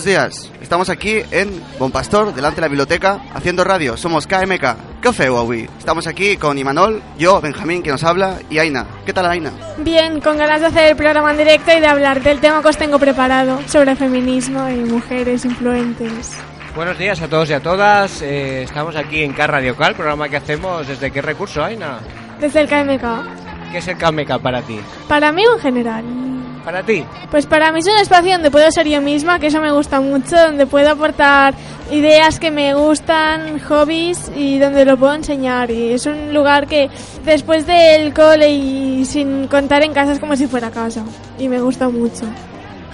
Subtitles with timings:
[0.00, 3.98] Buenos días, estamos aquí en Bon Pastor, delante de la biblioteca, haciendo radio.
[3.98, 5.02] Somos KMK.
[5.02, 5.68] ¿Qué feo, Huawei?
[5.78, 8.86] Estamos aquí con Imanol, yo, Benjamín, que nos habla, y Aina.
[9.04, 9.52] ¿Qué tal, Aina?
[9.76, 12.68] bien, con ganas de hacer el programa en directo y de hablar del tema que
[12.68, 16.32] os tengo preparado sobre feminismo y mujeres influentes.
[16.74, 18.22] Buenos días a todos y a todas.
[18.22, 21.98] Eh, estamos aquí en K Radio Cal, programa que hacemos desde qué recurso, Aina.
[22.40, 23.70] Desde el KMK.
[23.70, 24.80] ¿Qué es el KMK para ti?
[25.08, 26.04] Para mí en general.
[26.64, 27.04] Para ti.
[27.30, 30.00] Pues para mí es un espacio donde puedo ser yo misma, que eso me gusta
[30.00, 31.54] mucho, donde puedo aportar
[31.90, 35.70] ideas que me gustan, hobbies y donde lo puedo enseñar.
[35.70, 36.90] Y es un lugar que
[37.24, 41.04] después del cole y sin contar en casa es como si fuera casa.
[41.38, 42.26] Y me gusta mucho.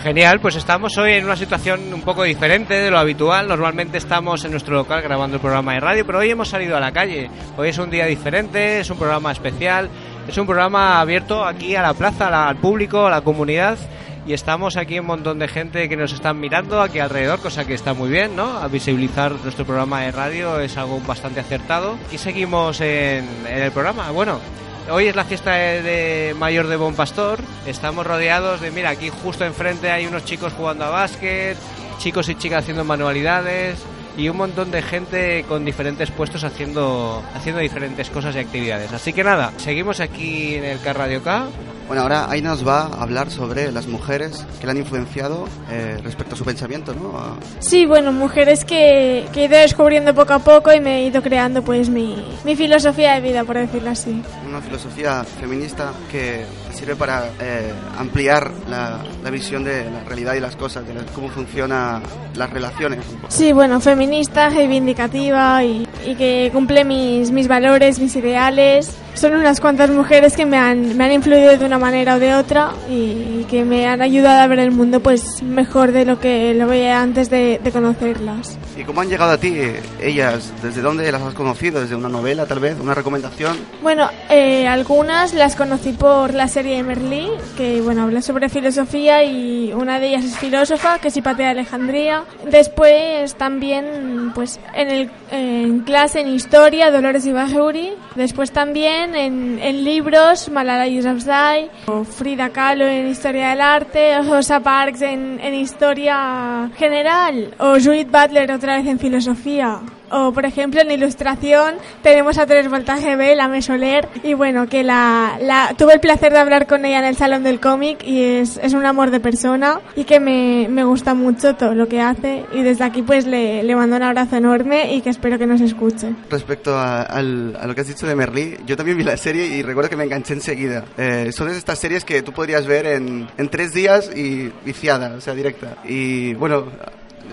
[0.03, 3.49] Genial, pues estamos hoy en una situación un poco diferente de lo habitual.
[3.49, 6.81] Normalmente estamos en nuestro local grabando el programa de radio, pero hoy hemos salido a
[6.81, 7.29] la calle.
[7.57, 9.91] Hoy es un día diferente, es un programa especial,
[10.29, 13.79] es un programa abierto aquí a la plaza, al público, a la comunidad.
[14.27, 17.75] Y estamos aquí un montón de gente que nos están mirando aquí alrededor, cosa que
[17.75, 18.59] está muy bien, ¿no?
[18.59, 21.97] A visibilizar nuestro programa de radio es algo bastante acertado.
[22.11, 24.11] Y seguimos en, en el programa.
[24.11, 24.41] Bueno,
[24.89, 27.41] Hoy es la fiesta de, de mayor de Bon Pastor.
[27.67, 31.57] Estamos rodeados de, mira, aquí justo enfrente hay unos chicos jugando a básquet,
[31.99, 33.85] chicos y chicas haciendo manualidades
[34.17, 38.93] y un montón de gente con diferentes puestos haciendo, haciendo diferentes cosas y actividades.
[38.93, 41.47] Así que nada, seguimos aquí en el Car Radio K.
[41.87, 45.97] Bueno, ahora Aina nos va a hablar sobre las mujeres que le han influenciado eh,
[46.03, 47.17] respecto a su pensamiento, ¿no?
[47.17, 51.07] A- Sí, bueno, mujeres que, que he ido descubriendo poco a poco y me he
[51.07, 54.21] ido creando pues mi, mi filosofía de vida, por decirlo así.
[54.49, 60.41] una filosofía feminista que sirve para eh, ampliar la, la visión de la realidad y
[60.41, 62.03] las cosas, de la- cómo funcionan
[62.35, 62.99] las relaciones.
[63.29, 68.97] Sí, bueno, feminista, reivindicativa y, y que cumple mis, mis valores, mis ideales.
[69.17, 72.35] Son unas cuantas mujeres que me han, me han influido de una manera o de
[72.35, 76.53] otra y, que me han ayudado a ver el mundo pues mejor de lo que
[76.53, 78.59] lo veía antes de, de conocerlas.
[78.77, 80.53] ¿Y cómo han llegado a ti eh, ellas?
[80.63, 81.81] ¿Desde dónde las has conocido?
[81.81, 82.77] ¿Desde una novela, tal vez?
[82.79, 83.57] ¿Una recomendación?
[83.83, 89.25] Bueno, eh, algunas las conocí por la serie de Merlí, que bueno, habla sobre filosofía
[89.25, 92.25] y una de ellas es filósofa, que es Hipatia de Alejandría.
[92.51, 97.95] Después también, pues en, el, en clase en historia, Dolores Ibajuri.
[98.15, 104.17] Después también también en, en libros, Malala Yousafzai, o Frida Kahlo en Historia del Arte,
[104.19, 109.81] o Rosa Parks en, en Historia General, o Judith Butler otra vez en Filosofía.
[110.11, 114.83] O, por ejemplo, en ilustración tenemos a Tres Voltas GB, la Mesoler, y bueno, que
[114.85, 118.23] la, la tuve el placer de hablar con ella en el Salón del Cómic y
[118.23, 122.01] es, es un amor de persona y que me, me gusta mucho todo lo que
[122.01, 125.47] hace y desde aquí pues le, le mando un abrazo enorme y que espero que
[125.47, 126.15] nos escuche.
[126.31, 129.47] Respecto a, al- a lo que has dicho de Merlí, yo también vi la serie
[129.47, 130.85] y recuerdo que me enganché enseguida.
[130.97, 135.15] Eh, son de estas series que tú podrías ver en, en tres días y viciada,
[135.17, 135.77] o sea, directa.
[135.85, 136.67] Y bueno,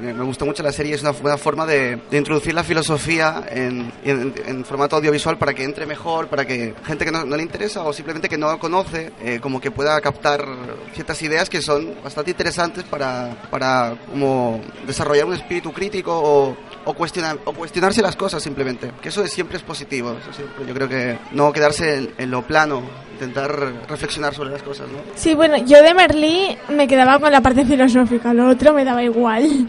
[0.01, 3.91] me gustó mucho la serie, es una buena forma de, de introducir la filosofía en,
[4.03, 7.44] en- en formato audiovisual para que entre mejor, para que gente que no, no le
[7.44, 10.45] interesa o simplemente que no lo conoce, eh, como que pueda captar
[10.94, 16.94] ciertas ideas que son bastante interesantes para, para como desarrollar un espíritu crítico o, o,
[16.94, 18.91] cuestionar, o cuestionarse las cosas simplemente.
[19.01, 22.31] Que eso es- siempre es positivo, eso siempre, yo creo que no quedarse en, en
[22.31, 22.81] lo plano,
[23.13, 23.51] intentar
[23.88, 24.97] reflexionar sobre las cosas, ¿no?
[25.15, 29.03] Sí, bueno, yo de Merlí me quedaba con la parte filosófica, lo otro me daba
[29.03, 29.68] igual.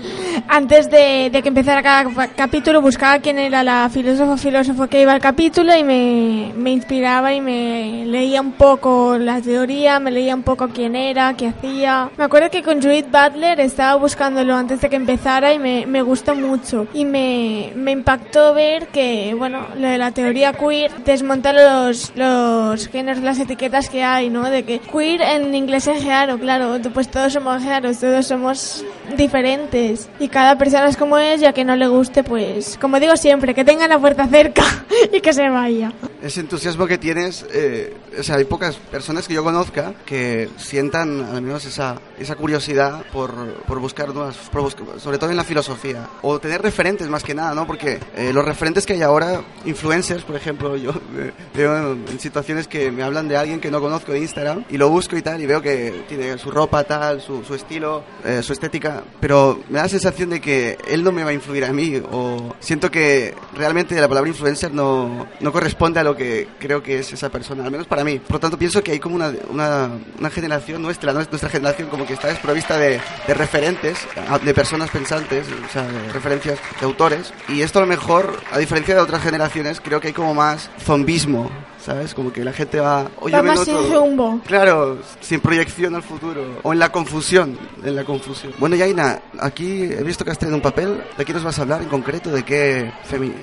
[0.48, 5.20] Antes de, que empezara cada capítulo buscaba quién era la filósofa filósofo que iba al
[5.20, 10.42] capítulo y me, me inspiraba y me leía un poco la teoría, me leía un
[10.42, 12.10] poco quién era, qué hacía.
[12.16, 16.02] Me acuerdo que con Judith Butler estaba buscándolo antes de que empezara y me, me
[16.02, 16.86] gustó mucho.
[16.92, 22.88] Y me, me impactó ver que, bueno, lo de la teoría queer desmonta los, los
[22.88, 24.50] géneros, las etiquetas que hay, ¿no?
[24.50, 28.84] De que queer en inglés es raro, claro, pues todos somos raros, todos somos
[29.16, 33.16] diferentes y cada persona es como es, ya que no le guste, pues, como digo
[33.16, 34.64] siempre, que tenga la puerta cerca
[35.12, 35.92] y que se vaya.
[36.22, 41.24] Ese entusiasmo que tienes eh, o sea, hay pocas personas que yo conozca que sientan
[41.34, 43.32] al menos esa, esa curiosidad por,
[43.64, 47.34] por buscar nuevas, por buscar- sobre todo en la filosofía, o tener referentes más que
[47.34, 47.66] nada, ¿no?
[47.66, 50.92] Porque eh, los referentes que hay ahora, influencers, por ejemplo, yo
[51.54, 54.88] veo en situaciones que me hablan de alguien que no conozco de Instagram y lo
[54.88, 58.52] busco y tal y veo que tiene su ropa tal, su, su estilo, eh, su
[58.52, 61.72] estética, pero me da la sensación de que él no me va a influir a
[61.72, 66.82] mí o siento que realmente la palabra influencer no, no corresponde a lo que creo
[66.82, 69.32] que es esa persona, al menos para Por lo tanto, pienso que hay como una,
[69.48, 73.98] una, una generación nuestra, nues- nuestra generación como que está desprovista de, de referentes,
[74.44, 77.32] de personas pensantes, o sea, de referencias de autores.
[77.48, 80.70] Y esto a lo mejor, a diferencia de otras generaciones, creo que hay como más
[80.84, 81.50] zombismo,
[81.84, 82.14] ¿sabes?
[82.14, 83.06] Como que la gente va...
[83.20, 83.82] "Oye, Va más noto".
[83.84, 84.40] sin rumbo.
[84.46, 86.42] Claro, sin proyección al futuro.
[86.62, 87.58] O en la confusión.
[87.84, 88.52] En la confusión.
[88.58, 91.02] Bueno, Yaina, aquí he visto que has traído un papel.
[91.18, 92.30] ¿De qué nos vas a hablar en concreto?
[92.30, 92.90] ¿De qué,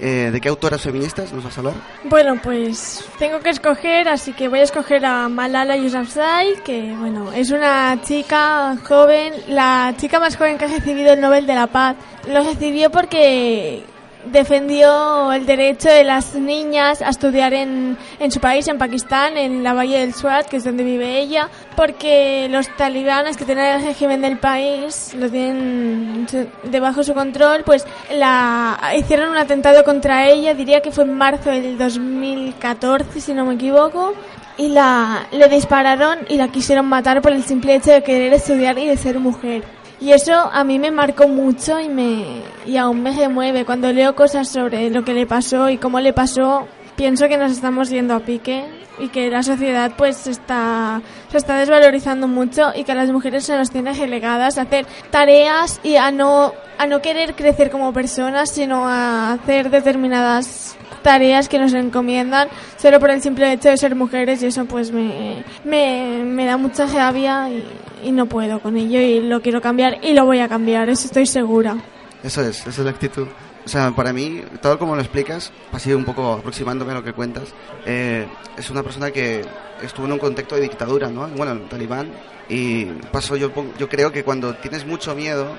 [0.01, 1.75] eh, ¿de qué autoras feministas nos vas a hablar?
[2.05, 7.31] Bueno, pues tengo que escoger, así que voy a escoger a Malala Yousafzai, que bueno,
[7.33, 11.67] es una chica joven, la chica más joven que ha recibido el Nobel de la
[11.67, 11.95] Paz.
[12.27, 13.83] Lo recibió porque
[14.25, 19.63] defendió el derecho de las niñas a estudiar en, en su país, en Pakistán, en
[19.63, 23.83] la Valle del Swat, que es donde vive ella, porque los talibanes que tienen el
[23.83, 26.27] régimen del país, lo tienen
[26.63, 31.13] debajo de su control, pues la hicieron un atentado contra ella, diría que fue en
[31.15, 34.13] marzo del 2014, si no me equivoco,
[34.57, 38.77] y la le dispararon y la quisieron matar por el simple hecho de querer estudiar
[38.77, 39.80] y de ser mujer.
[40.01, 44.15] Y eso a mí me marcó mucho y me y aún me remueve cuando leo
[44.15, 46.67] cosas sobre lo que le pasó y cómo le pasó.
[46.95, 48.65] Pienso que nos estamos yendo a pique
[48.97, 53.45] y que la sociedad pues está se está desvalorizando mucho y que a las mujeres
[53.45, 57.93] se nos tiene relegadas a hacer tareas y a no a no querer crecer como
[57.93, 63.77] personas, sino a hacer determinadas tareas que nos encomiendan solo por el simple hecho de
[63.77, 67.63] ser mujeres y eso pues me, me, me da mucha rabia y,
[68.03, 71.07] y no puedo con ello y lo quiero cambiar y lo voy a cambiar, eso
[71.07, 71.77] estoy segura.
[72.23, 73.27] Eso es, esa es la actitud.
[73.63, 77.13] O sea, para mí, todo como lo explicas, así un poco aproximándome a lo que
[77.13, 77.53] cuentas,
[77.85, 78.25] eh,
[78.57, 79.45] es una persona que
[79.83, 81.27] estuvo en un contexto de dictadura, ¿no?
[81.27, 82.09] Bueno, el talibán.
[82.49, 85.57] Y pasó, yo, yo creo que cuando tienes mucho miedo,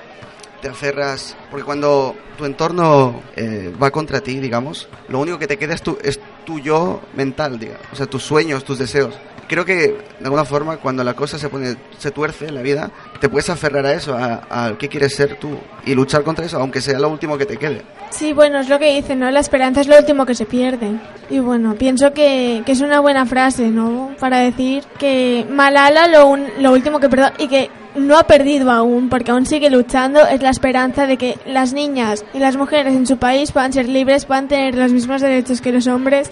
[0.63, 5.57] te aferras, porque cuando tu entorno eh, va contra ti, digamos, lo único que te
[5.57, 9.13] queda es tu, es tu yo mental, digamos, o sea, tus sueños, tus deseos.
[9.47, 9.75] Creo que
[10.19, 12.89] de alguna forma cuando la cosa se pone, se tuerce en la vida,
[13.19, 15.49] te puedes aferrar a eso, a, a qué quieres ser tú
[15.85, 17.81] y luchar contra eso, aunque sea lo último que te quede.
[18.09, 19.29] Sí, bueno, es lo que dicen, ¿no?
[19.31, 20.97] La esperanza es lo último que se pierde.
[21.29, 24.11] Y bueno, pienso que, que es una buena frase, ¿no?
[24.19, 28.71] Para decir que Malala lo, un- lo último que perdió y que no ha perdido
[28.71, 32.93] aún, porque aún sigue luchando, es la esperanza de que las niñas y las mujeres
[32.95, 36.29] en su país puedan ser libres, puedan tener los mismos derechos que los hombres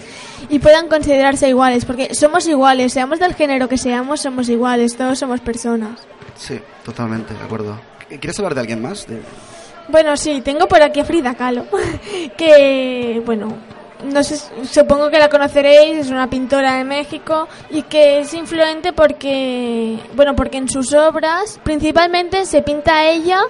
[0.48, 5.18] y puedan considerarse iguales, porque somos iguales, seamos del género que seamos, somos iguales, todos
[5.18, 6.00] somos personas.
[6.36, 7.78] Sí, totalmente, de acuerdo.
[8.08, 9.06] ¿Quieres hablar de alguien más?
[9.06, 9.22] De-
[9.88, 11.66] Bueno, sí, tengo por aquí a Frida Kahlo,
[12.36, 13.54] que, bueno,
[14.04, 18.92] no sé, supongo que la conoceréis, es una pintora de México y que es influente
[18.92, 23.40] porque, bueno, porque en sus obras principalmente se pinta ella,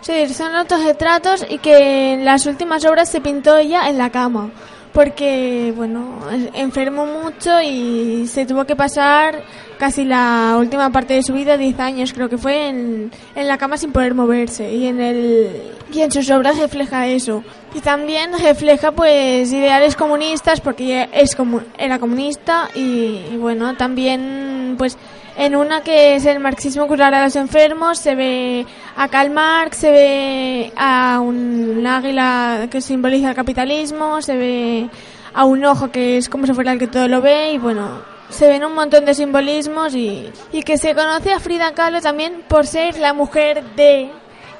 [0.00, 4.50] se son autorretratos y que en las últimas obras se pintó ella en la cama.
[4.92, 6.18] Porque, bueno,
[6.52, 9.42] enfermó mucho y se tuvo que pasar
[9.78, 13.56] casi la última parte de su vida, 10 años creo que fue, en, en la
[13.56, 14.70] cama sin poder moverse.
[14.70, 17.42] Y en, el, y en sus obras refleja eso.
[17.74, 24.74] Y también refleja pues ideales comunistas porque es comu- era comunista y, y bueno, también
[24.76, 24.98] pues
[25.36, 29.78] en una que es el marxismo curar a los enfermos se ve a Karl Marx,
[29.78, 34.90] se ve a un águila que simboliza el capitalismo, se ve
[35.34, 38.02] a un ojo que es como si fuera el que todo lo ve y bueno,
[38.28, 42.42] se ven un montón de simbolismos y, y que se conoce a Frida Kahlo también
[42.48, 44.10] por ser la mujer de...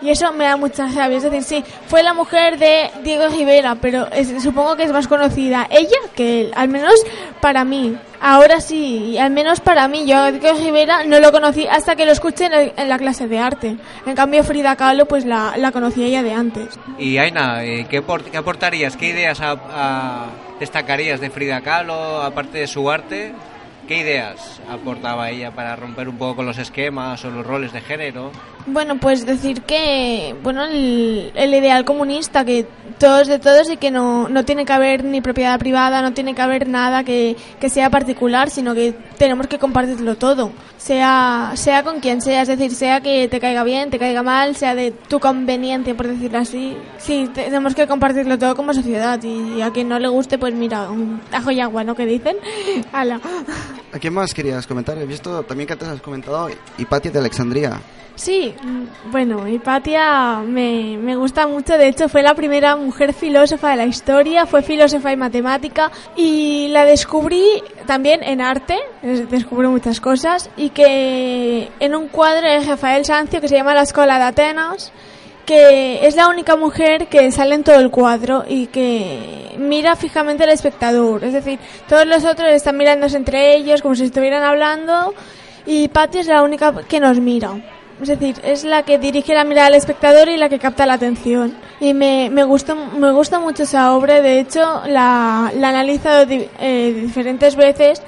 [0.03, 1.17] Y eso me da mucha rabia.
[1.19, 5.07] Es decir, sí, fue la mujer de Diego Rivera, pero es- supongo que es más
[5.07, 6.95] conocida ella que él, al menos
[7.41, 7.97] para mí.
[8.21, 10.07] Ahora sí, y al menos para mí.
[10.07, 12.99] Yo a Diego Rivera no lo conocí hasta que lo escuché en, el- en la
[12.99, 13.77] clase de arte.
[14.07, 16.79] En cambio, Frida Kahlo, pues la, la conocí ella de antes.
[16.99, 18.97] Y Aina, eh, ¿qué, qué aportarías?
[18.97, 20.27] ¿Qué ideas a-
[20.61, 23.33] destacarías de Frida Kahlo, aparte de su arte?
[23.89, 27.81] ¿Qué ideas aportaba ella para romper un poco con los esquemas o los roles de
[27.81, 28.31] género?
[28.67, 32.67] Bueno, pues decir que, bueno, el, el ideal comunista, que
[32.99, 36.37] todos de todos y que no, no tiene que haber ni propiedad privada, no tiene
[36.37, 41.83] que haber nada que, que sea particular, sino que tenemos que compartirlo todo, sea, sea
[41.83, 44.93] con quien sea, es decir, sea que te caiga bien, te caiga mal, sea de
[44.93, 46.77] tu conveniente, por decirlo así.
[46.99, 50.89] Sí, tenemos que compartirlo todo como sociedad y a quien no le guste, pues mira,
[50.89, 51.97] un ajo y agua, ¿no?
[51.97, 52.37] Que dicen.
[52.93, 53.21] Ala.
[53.93, 54.97] ¿A quién más querías comentar?
[54.99, 57.81] He visto también que antes has comentado Hipatia de Alexandría.
[58.15, 63.71] Sí, mm, bueno, Hipatia me, me gusta mucho, de hecho fue la primera mujer filósofa
[63.71, 67.45] de la historia, fue filósofa y matemática y la descubrí
[67.87, 73.41] también en arte, es- descubrí muchas cosas y que en un cuadro de Rafael Sancio
[73.41, 74.93] que se llama La Escuela de Atenas,
[75.47, 80.45] que es la única mujer que sale en todo el cuadro y que mira fijamente
[80.45, 85.15] al espectador, es decir, todos los otros están mirándose entre ellos como si estuvieran hablando
[85.67, 87.51] y Patti es la única que nos mira.
[88.03, 90.95] Es decir, es la que dirige la mirada al espectador y la que capta la
[90.95, 91.55] atención.
[91.81, 96.27] Y me, me, gusta, me gusta mucho esa obra, de hecho la, la he analizado
[96.27, 98.03] di- eh, diferentes veces,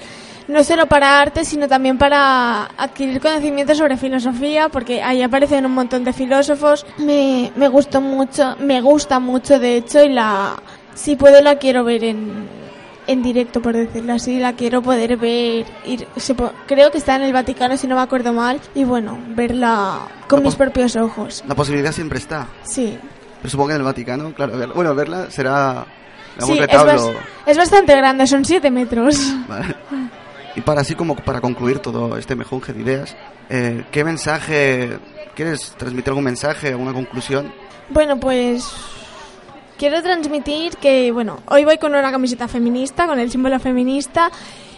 [0.48, 5.72] no solo para arte, sino también para adquirir conocimientos sobre filosofía, porque ahí aparecen un
[5.72, 6.84] montón de filósofos.
[6.98, 10.56] Me, me gustó mucho, me gusta mucho de hecho, y la,
[10.94, 12.48] si puedo la quiero ver en,
[13.06, 15.66] en directo, por decirlo así, la quiero poder ver.
[15.84, 18.84] Ir, se po- creo que está en el Vaticano, si no me acuerdo mal, y
[18.84, 21.44] bueno, verla con La mis propios ojos.
[21.46, 22.46] La posibilidad siempre está.
[22.62, 22.98] Sí.
[23.40, 25.84] Pero supongo que en el Vaticano, claro, bueno, verla será
[26.38, 27.12] Sí, es, bas-
[27.46, 29.16] es bastante grande, son 7 metros.
[29.46, 29.76] Vale.
[30.56, 33.16] Y para así como para concluir todo este mejunje de ideas,
[33.50, 34.98] eh, ¿qué mensaje
[35.34, 37.52] quieres transmitir algún mensaje, alguna conclusión?
[37.90, 38.64] Bueno, pues
[39.78, 44.30] quiero transmitir que, bueno, hoy voy con una camiseta feminista, con el símbolo feminista,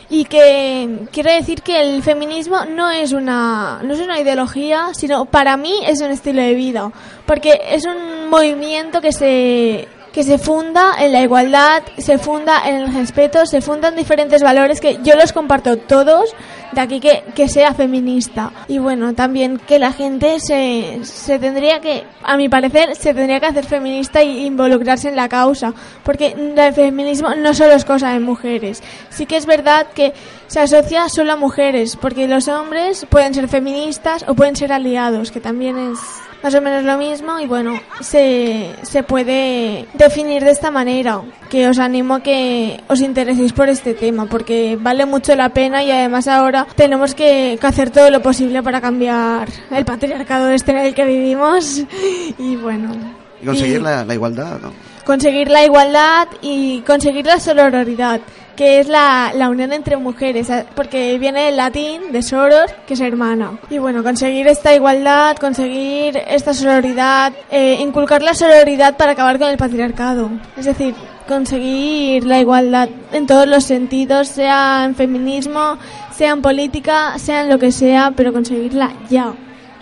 [0.08, 5.24] y que quiero decir que el feminismo no es una no es una ideología, sino
[5.24, 6.92] para mí es un estilo de vida,
[7.26, 12.76] porque es un movimiento que se que se funda en la igualdad, se funda en
[12.76, 16.34] el respeto, se funda en diferentes valores que yo los comparto todos,
[16.72, 18.50] de aquí que, que sea feminista.
[18.66, 23.40] Y bueno, también que la gente se, se tendría que, a mi parecer, se tendría
[23.40, 28.14] que hacer feminista y involucrarse en la causa, porque el feminismo no solo es cosa
[28.14, 28.82] de mujeres.
[29.10, 30.14] Sí que es verdad que
[30.46, 35.30] se asocia solo a mujeres, porque los hombres pueden ser feministas o pueden ser aliados,
[35.30, 35.98] que también es
[36.46, 41.66] más o menos lo mismo y bueno, se, se puede definir de esta manera, que
[41.66, 45.90] os animo a que os intereséis por este tema, porque vale mucho la pena y
[45.90, 50.78] además ahora tenemos que, que hacer todo lo posible para cambiar el patriarcado este en
[50.78, 51.82] el que vivimos
[52.38, 52.92] y bueno.
[53.42, 54.70] Y conseguir y- la, la igualdad, ¿no?
[55.04, 58.20] conseguir la igualdad y conseguir la sororidad,
[58.56, 63.00] que es la, la unión entre mujeres, porque viene del latín de soror, que es
[63.00, 63.58] hermana.
[63.70, 69.48] Y bueno, conseguir esta igualdad, conseguir esta sororidad, eh, inculcar la sororidad para acabar con
[69.48, 70.30] el patriarcado.
[70.56, 70.94] Es decir,
[71.28, 75.78] conseguir la igualdad en todos los sentidos, sea en feminismo,
[76.12, 79.34] sea en política, sea en lo que sea, pero conseguirla ya.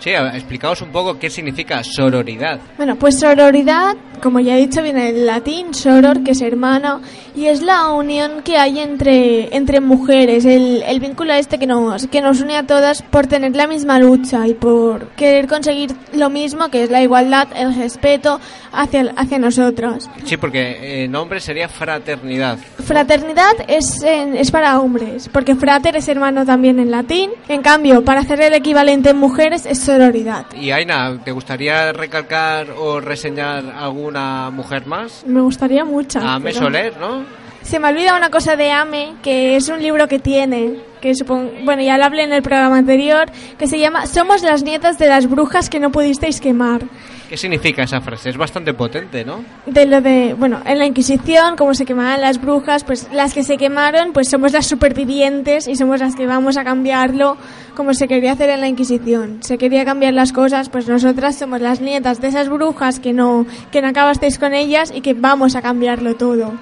[0.05, 2.59] Sí, explicaos un poco qué significa sororidad.
[2.77, 7.01] Bueno, pues sororidad, como ya he dicho, viene del latín soror, que es hermano,
[7.35, 12.05] y es la unión que hay entre, entre mujeres, el, el vínculo este que nos,
[12.05, 16.29] que nos une a todas por tener la misma lucha y por querer conseguir lo
[16.29, 18.39] mismo, que es la igualdad, el respeto
[18.71, 20.07] hacia, hacia nosotros.
[20.23, 22.59] Sí, porque en hombre sería fraternidad.
[22.85, 28.05] Fraternidad es, en- es para hombres, porque frater es hermano también en latín, en cambio,
[28.05, 30.45] para hacer el equivalente en mujeres es sororidad.
[30.59, 35.23] Y Aina, ¿te gustaría recalcar o reseñar alguna mujer más?
[35.25, 36.19] Me gustaría mucho.
[36.19, 37.23] Ame pero- Soler, ¿no?
[37.63, 41.49] Se me olvida una cosa de Ame, que es un libro que tiene, que supongo,
[41.63, 43.25] bueno, ya lo hablé en el programa anterior,
[43.57, 46.83] que se llama Somos las nietas de las brujas que no pudisteis quemar.
[47.29, 48.29] ¿Qué significa esa frase?
[48.29, 49.43] Es bastante potente, ¿no?
[49.65, 53.43] De lo de, bueno, en la Inquisición, como se quemaban las brujas, pues las que
[53.43, 57.37] se quemaron, pues somos las supervivientes y somos las que vamos a cambiarlo
[57.75, 59.39] como se quería hacer en la Inquisición.
[59.41, 63.45] Se quería cambiar las cosas, pues nosotras somos las nietas de esas brujas que no,
[63.71, 66.53] que no acabasteis con ellas y que vamos a cambiarlo todo.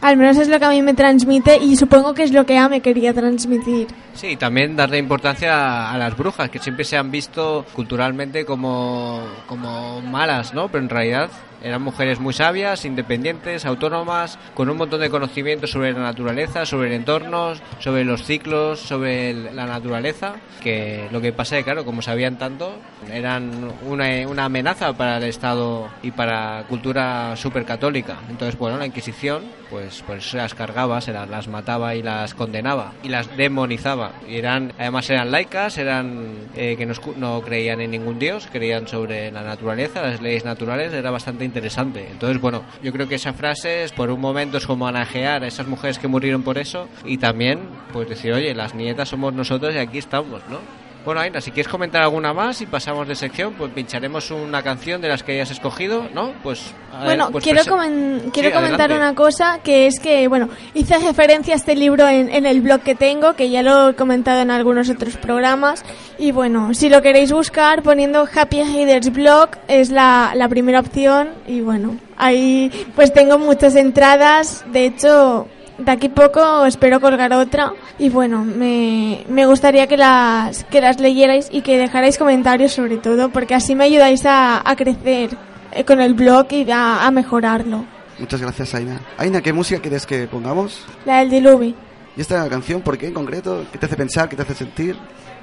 [0.00, 2.56] Al menos es lo que a mí me transmite y supongo que es lo que
[2.56, 3.88] Ame quería transmitir.
[4.14, 10.00] Sí, también darle importancia a las brujas, que siempre se han visto culturalmente como, como
[10.00, 10.68] malas, ¿no?
[10.68, 11.30] Pero en realidad
[11.62, 16.88] eran mujeres muy sabias, independientes, autónomas, con un montón de conocimientos sobre la naturaleza, sobre
[16.88, 21.84] el entorno, sobre los ciclos, sobre la naturaleza, que lo que pasa es que, claro,
[21.84, 22.72] como sabían tanto,
[23.12, 28.16] eran una, una amenaza para el Estado y para cultura supercatólica.
[28.28, 32.92] Entonces, bueno, la Inquisición, pues, pues las cargaba, se las, las mataba y las condenaba
[33.02, 34.12] y las demonizaba.
[34.28, 38.88] Y eran, además eran laicas, eran eh, que no, no creían en ningún dios, creían
[38.88, 42.08] sobre la naturaleza, las leyes naturales, era bastante interesante.
[42.10, 45.46] Entonces, bueno, yo creo que esa frase es por un momento es como anajear a
[45.46, 47.60] esas mujeres que murieron por eso y también,
[47.92, 50.58] pues decir, oye, las nietas somos nosotros y aquí estamos, ¿no?
[51.04, 55.00] Bueno, Aina, si quieres comentar alguna más y pasamos de sección, pues pincharemos una canción
[55.00, 56.32] de las que hayas escogido, ¿no?
[56.42, 58.94] Pues ver, Bueno, pues quiero, comen- quiero Sí, comentar adelante.
[58.96, 62.80] una cosa, que es que, bueno, hice referencia a este libro en, en el blog
[62.82, 65.84] que tengo, que ya lo he comentado en algunos otros programas,
[66.18, 71.30] y bueno, si lo queréis buscar, poniendo Happy Readers Blog es la, la primera opción,
[71.46, 75.48] y bueno, ahí pues tengo muchas entradas, de hecho...
[75.80, 81.00] De aquí poco espero colgar otra y bueno, me, me gustaría que las, que las
[81.00, 85.30] leyerais y que dejarais comentarios sobre todo porque así me ayudáis a, a crecer
[85.72, 87.86] eh, con el blog y a, a mejorarlo.
[88.18, 89.00] Muchas gracias, Aina.
[89.16, 90.84] Aina, ¿qué música quieres que pongamos?
[91.06, 91.74] La del Diluvi.
[92.14, 93.64] ¿Y esta canción por qué en concreto?
[93.72, 94.28] ¿Qué te hace pensar?
[94.28, 94.96] ¿Qué te hace sentir?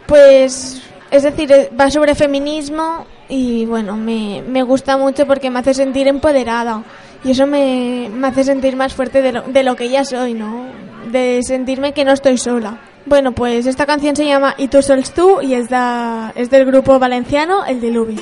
[0.05, 5.59] Pues, es decir, eh, va sobre feminismo y bueno, me, me gusta mucho porque me
[5.59, 6.83] hace sentir empoderada
[7.23, 10.33] y eso me, me hace sentir más fuerte de lo, de lo que ya soy,
[10.33, 10.65] ¿no?
[11.11, 12.79] De sentirme que no estoy sola.
[13.05, 16.65] Bueno, pues esta canción se llama Y tú sols tú y es, da, es del
[16.65, 18.19] grupo valenciano El Diluvi.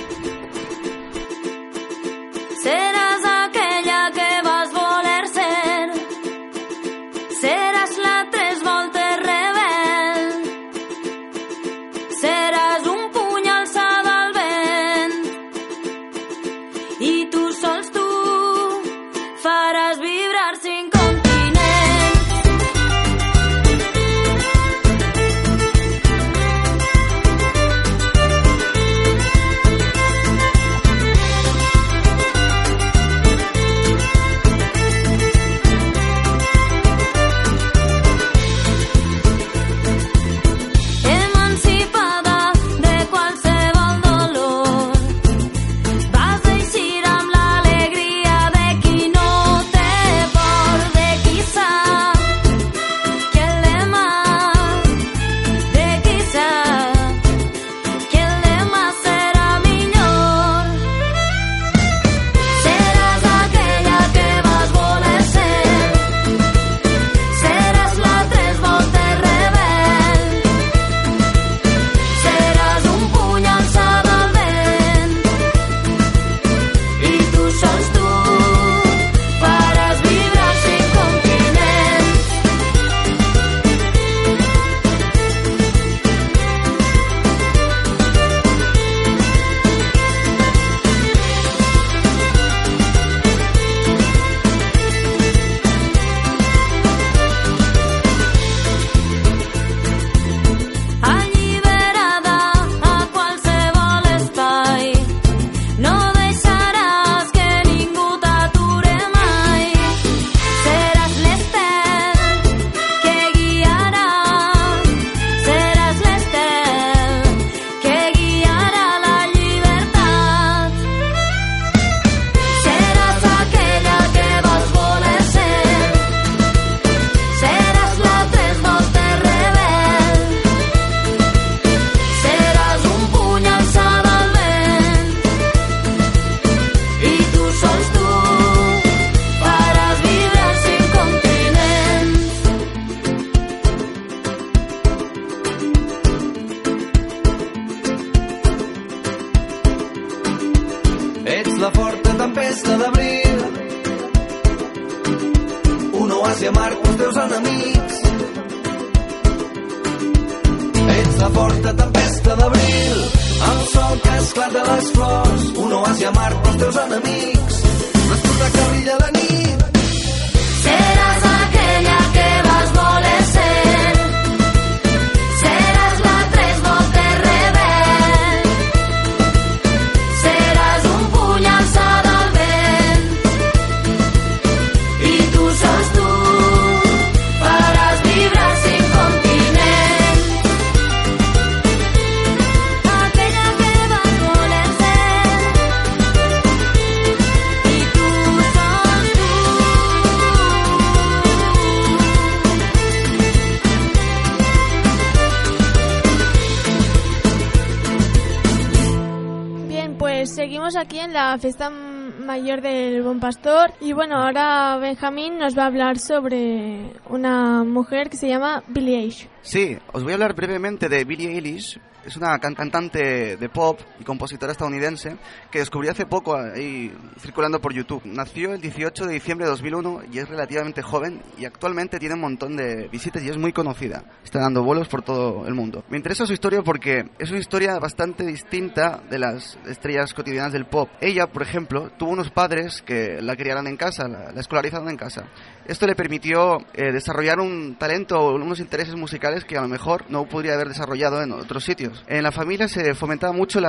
[211.35, 216.93] La fiesta mayor del Buen Pastor y bueno, ahora Benjamín nos va a hablar sobre
[217.09, 219.27] una mujer que se llama Billie Eilish.
[219.41, 223.79] Sí, os voy a hablar brevemente de Billie Eilish, es una can- cantante de pop
[223.99, 225.17] y compositora estadounidense
[225.51, 228.01] que descubrí hace poco ahí circulando por YouTube.
[228.05, 232.21] Nació el 18 de diciembre de 2001 y es relativamente joven y actualmente tiene un
[232.21, 234.03] montón de visitas y es muy conocida.
[234.23, 235.83] Está dando vuelos por todo el mundo.
[235.89, 240.65] Me interesa su historia porque es una historia bastante distinta de las estrellas cotidianas del
[240.65, 240.89] pop.
[241.01, 244.97] Ella, por ejemplo, tuvo unos padres que la criaron en casa, la, la escolarizaron en
[244.97, 245.25] casa.
[245.65, 250.05] Esto le permitió eh, desarrollar un talento o unos intereses musicales que a lo mejor
[250.09, 252.03] no podría haber desarrollado en otros sitios.
[252.07, 253.59] En la familia se fomentaba mucho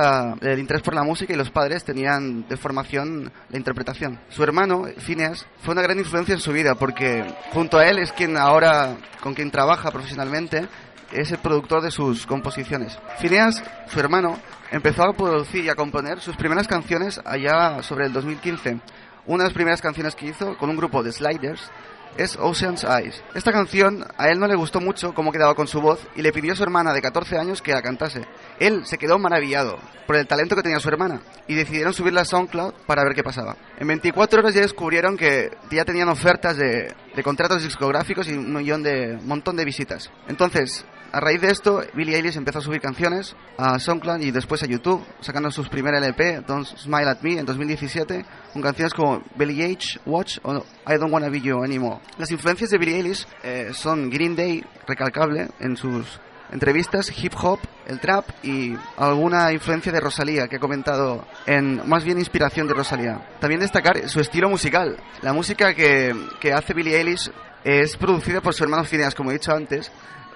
[0.41, 4.19] el interés por la música y los padres tenían de formación la interpretación.
[4.29, 8.11] Su hermano, Phineas, fue una gran influencia en su vida porque junto a él es
[8.11, 10.67] quien ahora con quien trabaja profesionalmente
[11.11, 12.97] es el productor de sus composiciones.
[13.19, 14.37] Phineas, su hermano,
[14.71, 18.79] empezó a producir y a componer sus primeras canciones allá sobre el 2015.
[19.27, 21.69] Una de las primeras canciones que hizo con un grupo de Sliders
[22.15, 23.21] es Ocean's Eyes.
[23.35, 26.31] Esta canción a él no le gustó mucho cómo quedaba con su voz y le
[26.31, 28.25] pidió a su hermana de 14 años que la cantase.
[28.57, 32.25] Él se quedó maravillado por el talento que tenía su hermana y decidieron subirla a
[32.25, 33.57] SoundCloud para ver qué pasaba.
[33.77, 39.57] En 24 horas ya descubrieron que ya tenían ofertas de, contratos discográficos y un montón
[39.57, 40.09] de visitas.
[40.29, 44.63] Entonces, a raíz de esto, Billie Eilish empezó a subir canciones a SoundCloud y después
[44.63, 49.23] a YouTube, sacando sus primer LP, Don't Smile at Me, en 2017, con canciones como
[49.35, 51.99] Billie Eilish, Watch o I Don't Wanna Be You Anymore.
[52.17, 56.19] Las influencias de Billie Eilish eh, son Green Day, recalcable en sus
[56.51, 62.03] entrevistas, hip hop, el trap y alguna influencia de Rosalía que he comentado en más
[62.03, 63.27] bien inspiración de Rosalía.
[63.39, 64.97] También destacar su estilo musical.
[65.21, 67.31] La música que, que hace Billie Eilish
[67.63, 69.91] es producida por su hermano Phineas, como he dicho antes.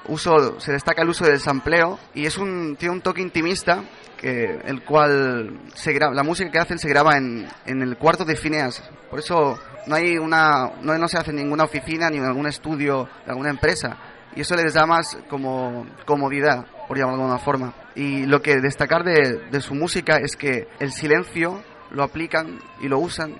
[0.08, 3.84] Uso, se destaca el uso del sampleo y es un, tiene un toque intimista
[4.18, 8.26] que, el cual se graba, la música que hacen se graba en, en el cuarto
[8.26, 8.84] de Phineas.
[9.10, 12.48] Por eso no hay una, no, no se hace en ninguna oficina ni en algún
[12.48, 13.98] estudio de alguna empresa
[14.36, 17.74] y eso les da más como comodidad, por llamarlo de alguna forma.
[17.96, 21.62] Y lo que destacar de, de su música es que el silencio
[21.92, 23.36] lo aplican y lo usan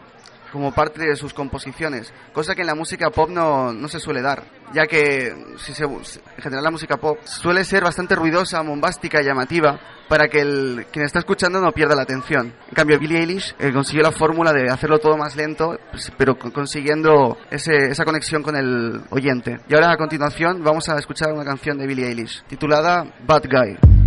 [0.52, 4.22] como parte de sus composiciones, cosa que en la música pop no, no se suele
[4.22, 6.02] dar, ya que si se, en
[6.42, 11.20] general la música pop suele ser bastante ruidosa, bombástica, llamativa, para que el, quien está
[11.20, 12.54] escuchando no pierda la atención.
[12.68, 16.38] En cambio, Billie Eilish eh, consiguió la fórmula de hacerlo todo más lento, pues, pero
[16.38, 19.60] con- consiguiendo ese- esa conexión con el oyente.
[19.70, 24.01] Y ahora a continuación vamos a escuchar una canción de Billie Eilish, titulada Bad Guy.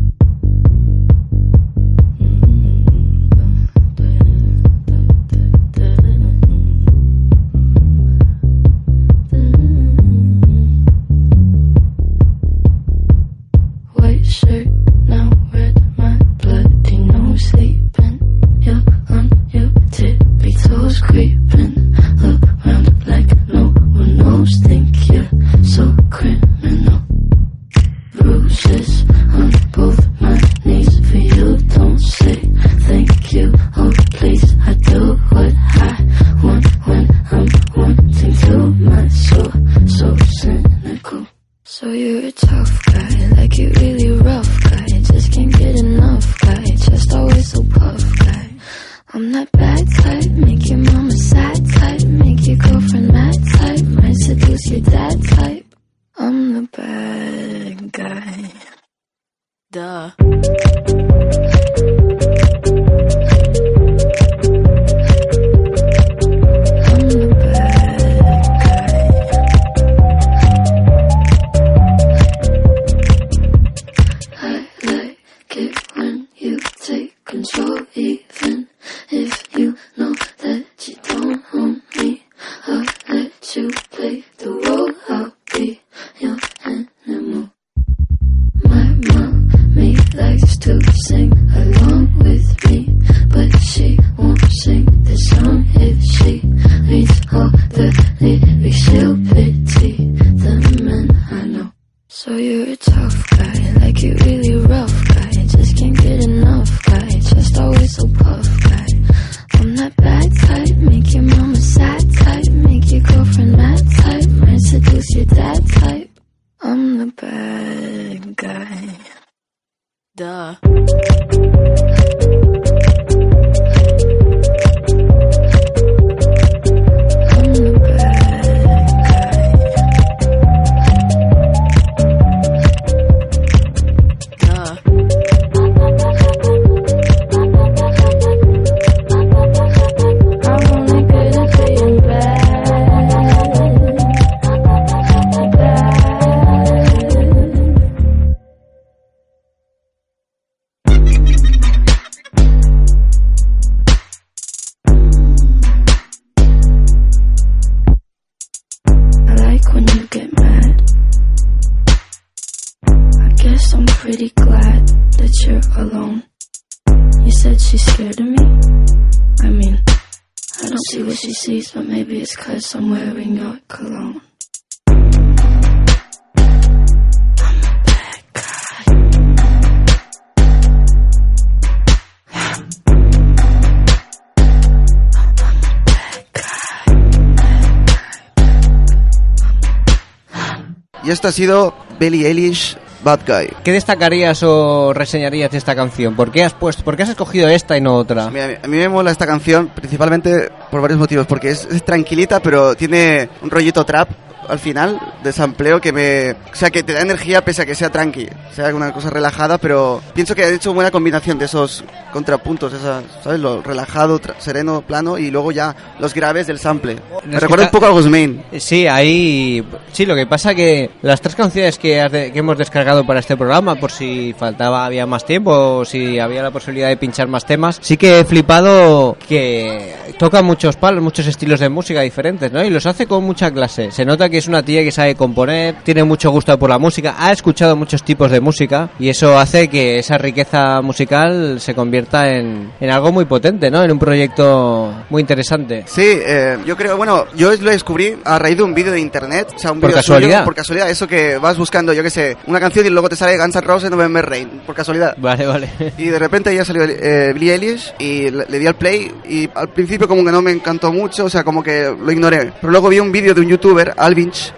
[191.25, 193.49] Esto ha sido Billie Eilish, Bad Guy.
[193.65, 196.15] ¿Qué destacarías o reseñarías de esta canción?
[196.15, 198.29] ¿Por qué has puesto, por qué has escogido esta y no otra?
[198.29, 202.41] Mira, a mí me mola esta canción principalmente por varios motivos, porque es, es tranquilita,
[202.41, 204.11] pero tiene un rollito trap
[204.49, 206.33] al final de sampleo que me...
[206.33, 209.59] O sea, que te da energía pese a que sea tranqui, sea una cosa relajada,
[209.59, 213.41] pero pienso que han hecho buena combinación de esos contrapuntos, esa, ¿sabes?
[213.41, 216.97] Lo relajado, sereno, plano, y luego ya los graves del sample.
[217.25, 218.45] Me recuerda un poco a Guzmán.
[218.59, 219.65] Sí, ahí.
[219.93, 223.21] Sí, lo que pasa que las tres canciones que, has de- que hemos descargado para
[223.21, 227.27] este programa, por si faltaba, había más tiempo o si había la posibilidad de pinchar
[227.29, 232.53] más temas, sí que he flipado que toca muchos palos, muchos estilos de música diferentes,
[232.53, 232.63] ¿no?
[232.65, 233.91] Y los hace con mucha clase.
[233.91, 237.15] Se nota que es una tía que sabe componer, tiene mucho gusto por la música,
[237.19, 242.29] ha escuchado muchos tipos de música y eso hace que esa riqueza musical se convierta
[242.29, 243.83] en, en algo muy potente, ¿no?
[243.83, 245.85] En un proyecto muy interesante.
[245.87, 249.49] Sí, eh, yo creo, bueno, yo lo descubrí a raíz de un vídeo de internet,
[249.55, 250.39] o sea, un ¿Por casualidad?
[250.39, 253.17] suyo, por casualidad, eso que vas buscando, yo qué sé, una canción y luego te
[253.17, 255.15] sale Guns N' Roses November Rain, por casualidad.
[255.19, 255.69] Vale, vale.
[255.99, 259.49] Y de repente ya salió eh, Billie Eilish y le, le di al play y
[259.55, 262.53] al principio como que no me encantó mucho, o sea, como que lo ignoré.
[262.61, 263.93] Pero luego vi un vídeo de un youtuber,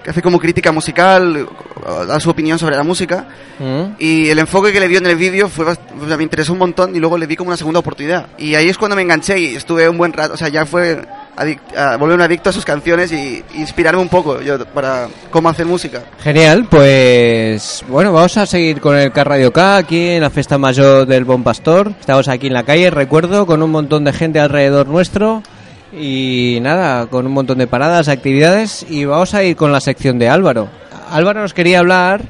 [0.02, 1.48] Que hace como crítica musical,
[2.06, 3.26] da su opinión sobre la música
[3.58, 3.94] Mm.
[3.98, 5.64] y el enfoque que le dio en el vídeo fue
[6.16, 8.26] me interesó un montón y luego le di como una segunda oportunidad.
[8.36, 11.00] Y ahí es cuando me enganché y estuve un buen rato, o sea, ya fue
[11.76, 16.02] a volverme adicto a sus canciones y inspirarme un poco yo para cómo hacer música.
[16.22, 20.58] Genial, pues bueno, vamos a seguir con el Car Radio K aquí en la fiesta
[20.58, 21.92] mayor del Bon Pastor.
[21.98, 25.42] Estamos aquí en la calle, recuerdo, con un montón de gente alrededor nuestro
[25.92, 30.18] y nada, con un montón de paradas, actividades y vamos a ir con la sección
[30.18, 30.68] de Álvaro.
[31.10, 32.22] Álvaro nos quería hablar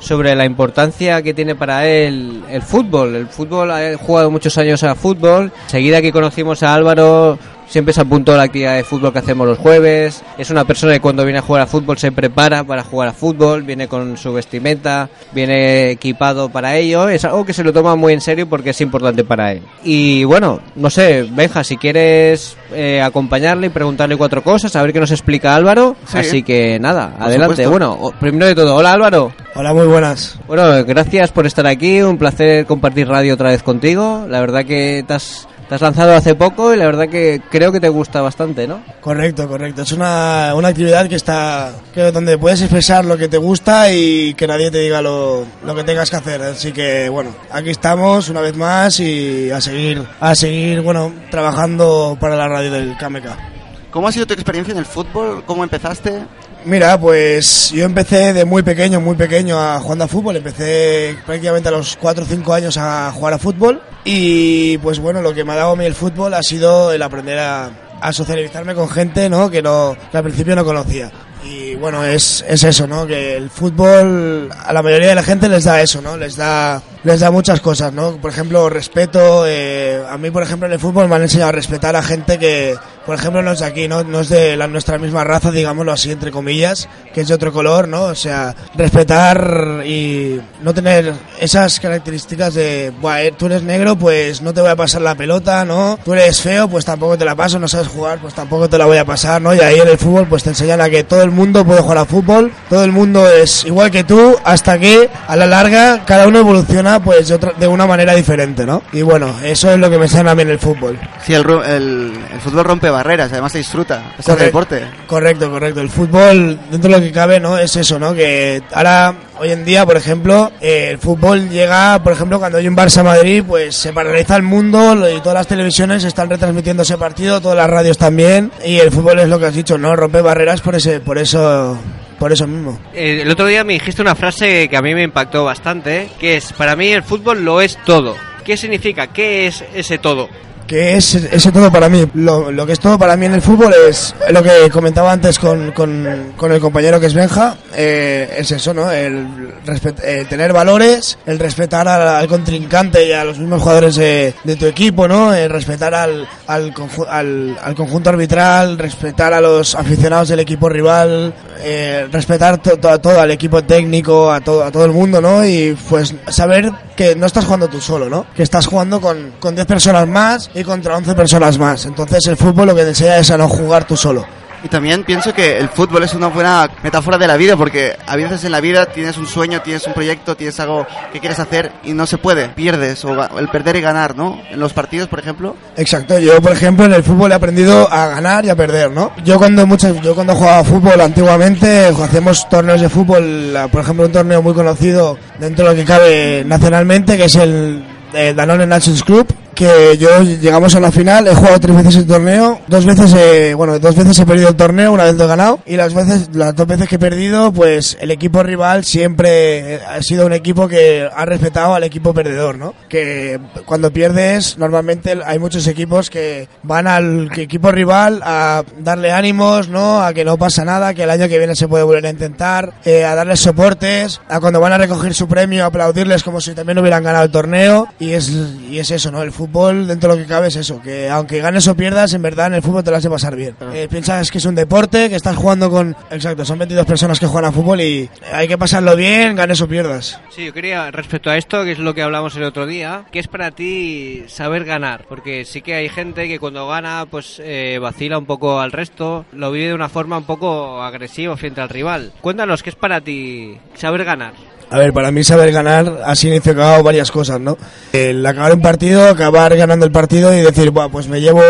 [0.00, 3.14] sobre la importancia que tiene para él el fútbol.
[3.14, 5.50] El fútbol, ha jugado muchos años a fútbol.
[5.66, 7.38] Seguida que conocimos a Álvaro,
[7.74, 10.22] siempre se apuntó a la actividad de fútbol que hacemos los jueves.
[10.38, 13.12] Es una persona que cuando viene a jugar a fútbol se prepara para jugar a
[13.12, 17.08] fútbol, viene con su vestimenta, viene equipado para ello.
[17.08, 19.62] Es algo que se lo toma muy en serio porque es importante para él.
[19.82, 24.92] Y bueno, no sé, Benja, si quieres eh, acompañarle y preguntarle cuatro cosas, a ver
[24.92, 25.96] qué nos explica Álvaro.
[26.06, 26.18] Sí.
[26.18, 27.64] Así que nada, adelante.
[27.64, 27.96] supuesto.
[27.96, 29.32] Bueno, primero de todo, hola Álvaro.
[29.56, 30.36] Hola, muy buenas.
[30.48, 34.26] Bueno, gracias por estar aquí, un placer compartir radio otra vez contigo.
[34.28, 37.72] La verdad que te has, te has lanzado hace poco y la verdad que creo
[37.72, 38.82] que te gusta bastante, ¿no?
[39.00, 39.82] Correcto, correcto.
[39.82, 44.34] Es una, una actividad que está que donde puedes expresar lo que te gusta y
[44.34, 46.42] que nadie te diga lo, lo que tengas que hacer.
[46.42, 52.16] Así que bueno, aquí estamos una vez más y a seguir a seguir bueno trabajando
[52.20, 53.54] para la radio del KMK.
[53.90, 55.44] ¿Cómo ha sido tu experiencia en el fútbol?
[55.46, 56.22] ¿Cómo empezaste?
[56.64, 60.36] Mira, pues yo empecé de muy pequeño, muy pequeño a jugar a fútbol.
[60.36, 63.82] Empecé prácticamente a los 4 o 5 años a jugar a fútbol.
[64.04, 67.02] Y pues bueno, lo que me ha dado a mí el fútbol ha sido el
[67.02, 69.50] aprender a, a socializarme con gente ¿no?
[69.50, 71.10] Que, no, que al principio no conocía.
[71.44, 73.06] Y bueno, es, es eso, ¿no?
[73.06, 76.16] Que el fútbol a la mayoría de la gente les da eso, ¿no?
[76.16, 78.16] Les da, les da muchas cosas, ¿no?
[78.16, 79.44] Por ejemplo, respeto.
[79.46, 82.38] eh, a mí, por ejemplo, en el fútbol me han enseñado a respetar a gente
[82.38, 82.74] que,
[83.06, 84.02] por ejemplo, no es de aquí, ¿no?
[84.04, 87.52] No es de la, nuestra misma raza, digámoslo así, entre comillas, que es de otro
[87.52, 88.04] color, ¿no?
[88.04, 94.40] O sea, respetar y no tener esas características de, Buah, eh, tú eres negro, pues
[94.40, 95.98] no te voy a pasar la pelota, ¿no?
[96.04, 98.86] Tú eres feo, pues tampoco te la paso, no sabes jugar, pues tampoco te la
[98.86, 99.54] voy a pasar, ¿no?
[99.54, 101.98] Y ahí en el fútbol, pues te enseñan a que todo el mundo puede jugar
[101.98, 106.26] a fútbol, todo el mundo es igual que tú, hasta que a la larga cada
[106.26, 108.82] uno evoluciona, pues de, otra- de una manera diferente, ¿no?
[108.92, 110.98] Y bueno, eso es lo que me enseñan a mí en el fútbol.
[111.26, 114.14] Sí, el, el, el fútbol rompe barreras, además se disfruta.
[114.18, 114.82] Es el deporte.
[115.06, 115.80] Correcto, correcto.
[115.80, 117.58] El fútbol, dentro de lo que cabe, ¿no?
[117.58, 118.14] Es eso, ¿no?
[118.14, 122.68] Que ahora, hoy en día, por ejemplo, eh, el fútbol llega, por ejemplo, cuando hay
[122.68, 127.40] un Barça-Madrid, pues se paraliza el mundo y todas las televisiones están retransmitiendo ese partido,
[127.40, 128.52] todas las radios también.
[128.64, 129.94] Y el fútbol es lo que has dicho, ¿no?
[129.96, 131.76] Rompe barreras por ese, por eso,
[132.18, 132.78] por eso mismo.
[132.94, 136.36] Eh, el otro día me dijiste una frase que a mí me impactó bastante, que
[136.36, 138.14] es, para mí el fútbol lo es todo.
[138.44, 139.08] ¿Qué significa?
[139.08, 140.28] ¿Qué es ese todo?
[140.66, 142.06] Que es ese todo para mí.
[142.14, 145.38] Lo, lo que es todo para mí en el fútbol es lo que comentaba antes
[145.38, 148.90] con, con, con el compañero que es Benja, eh, es eso, ¿no?
[148.90, 149.26] El,
[149.66, 154.56] respet- eh, tener valores, el respetar al, contrincante y a los mismos jugadores de, de
[154.56, 155.34] tu equipo, ¿no?
[155.34, 156.72] El respetar al, al,
[157.08, 162.98] al, al conjunto arbitral, respetar a los aficionados del equipo rival, eh, respetar to- to-
[163.00, 165.44] todo, al equipo técnico, a todo, a todo el mundo, ¿no?
[165.44, 168.24] Y pues saber que no estás jugando tú solo, ¿no?
[168.34, 171.84] Que estás jugando con, con 10 personas más y contra 11 personas más.
[171.86, 174.24] Entonces el fútbol lo que te enseña es a no jugar tú solo.
[174.64, 178.16] Y también pienso que el fútbol es una buena metáfora de la vida, porque a
[178.16, 181.70] veces en la vida tienes un sueño, tienes un proyecto, tienes algo que quieres hacer
[181.84, 184.40] y no se puede, pierdes, o el perder y ganar, ¿no?
[184.50, 185.54] En los partidos, por ejemplo.
[185.76, 189.12] Exacto, yo por ejemplo en el fútbol he aprendido a ganar y a perder, ¿no?
[189.22, 194.12] Yo cuando muchas, yo cuando jugaba fútbol antiguamente hacíamos torneos de fútbol, por ejemplo un
[194.12, 199.02] torneo muy conocido dentro de lo que cabe nacionalmente, que es el, el Danone Nations
[199.02, 203.14] Club, que yo llegamos a la final, he jugado tres veces el torneo, dos veces,
[203.14, 205.94] eh, bueno, dos veces he perdido el torneo, una vez lo he ganado, y las
[205.94, 210.32] veces, las dos veces que he perdido, pues el equipo rival siempre ha sido un
[210.32, 212.74] equipo que ha respetado al equipo perdedor, ¿no?
[212.88, 219.68] Que cuando pierdes, normalmente hay muchos equipos que van al equipo rival a darle ánimos,
[219.68, 220.02] ¿no?
[220.02, 222.74] A que no pasa nada, que el año que viene se puede volver a intentar,
[222.84, 226.78] eh, a darles soportes, a cuando van a recoger su premio, aplaudirles como si también
[226.78, 229.22] hubieran ganado el torneo, y es, y es eso, ¿no?
[229.22, 232.22] El fútbol, dentro de lo que cabe, es eso, que aunque ganes o pierdas, en
[232.22, 233.56] verdad en el fútbol te las de pasar bien.
[233.72, 237.26] Eh, piensas que es un deporte, que estás jugando con, exacto, son 22 personas que
[237.26, 240.20] juegan a fútbol y hay que pasarlo bien, ganes o pierdas.
[240.30, 243.18] Sí, yo quería, respecto a esto, que es lo que hablamos el otro día, ¿qué
[243.18, 245.06] es para ti saber ganar?
[245.08, 249.24] Porque sí que hay gente que cuando gana, pues eh, vacila un poco al resto,
[249.32, 252.12] lo vive de una forma un poco agresiva frente al rival.
[252.20, 254.34] Cuéntanos, ¿qué es para ti saber ganar?
[254.70, 257.56] A ver, para mí saber ganar ha significado varias cosas, ¿no?
[257.92, 261.42] El acabar un partido, acabar ganando el partido y decir, pues me llevo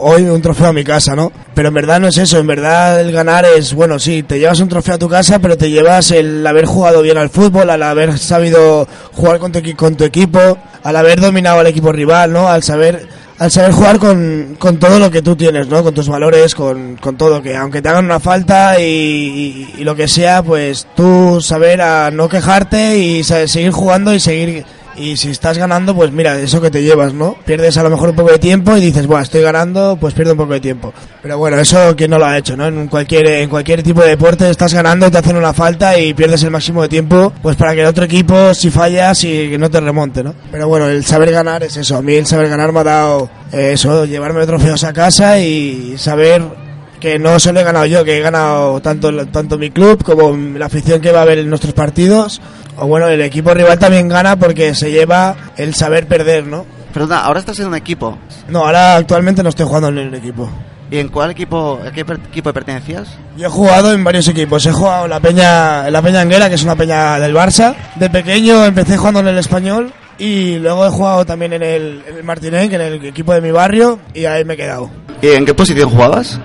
[0.00, 1.30] hoy un trofeo a mi casa, ¿no?
[1.54, 4.60] Pero en verdad no es eso, en verdad el ganar es, bueno, sí, te llevas
[4.60, 7.82] un trofeo a tu casa, pero te llevas el haber jugado bien al fútbol, al
[7.82, 12.48] haber sabido jugar con tu, con tu equipo, al haber dominado al equipo rival, ¿no?
[12.48, 13.06] Al saber
[13.38, 15.82] al saber jugar con, con todo lo que tú tienes, ¿no?
[15.82, 19.94] Con tus valores, con, con todo, que aunque te hagan una falta y, y- lo
[19.94, 24.64] que sea, pues tú saber a no quejarte y sa- seguir jugando y seguir...
[24.98, 27.36] Y si estás ganando, pues mira, eso que te llevas, ¿no?
[27.44, 30.32] Pierdes a lo mejor un poco de tiempo y dices, bueno, estoy ganando, pues pierdo
[30.32, 30.92] un poco de tiempo.
[31.22, 32.66] Pero bueno, eso quien no lo ha hecho, ¿no?
[32.66, 36.42] En cualquier, en cualquier tipo de deporte estás ganando, te hacen una falta y pierdes
[36.44, 39.70] el máximo de tiempo, pues para que el otro equipo, si fallas, y que no
[39.70, 40.34] te remonte, ¿no?
[40.50, 41.96] Pero bueno, el saber ganar es eso.
[41.96, 45.96] A mí el saber ganar me ha dado eh, eso, llevarme trofeos a casa y
[45.98, 46.42] saber
[47.00, 50.66] que no solo he ganado yo, que he ganado tanto, tanto mi club como la
[50.66, 52.40] afición que va a ver en nuestros partidos.
[52.76, 56.66] O bueno, el equipo rival también gana porque se lleva el saber perder, ¿no?
[56.92, 58.18] Perdona, ahora estás en un equipo.
[58.48, 60.50] No, ahora actualmente no estoy jugando en el equipo.
[60.90, 63.08] ¿Y en cuál equipo, a qué equipo pertenecías?
[63.36, 64.64] Yo he jugado en varios equipos.
[64.66, 67.74] He jugado en la Peña, en la Peña Anguera, que es una peña del Barça.
[67.96, 72.16] De pequeño empecé jugando en el español y luego he jugado también en el, en
[72.18, 74.90] el Martinenc, en el equipo de mi barrio, y ahí me he quedado.
[75.20, 76.40] ¿Y en qué posición jugabas?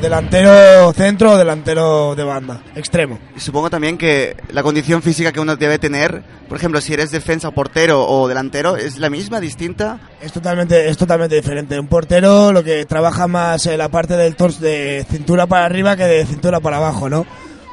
[0.00, 3.18] Delantero centro o delantero de banda, extremo.
[3.36, 7.10] Y supongo también que la condición física que uno debe tener, por ejemplo, si eres
[7.10, 9.98] defensa, portero o delantero, ¿es la misma, distinta?
[10.20, 11.78] Es totalmente, es totalmente diferente.
[11.78, 15.96] Un portero lo que trabaja más en la parte del torso de cintura para arriba
[15.96, 17.26] que de cintura para abajo, ¿no?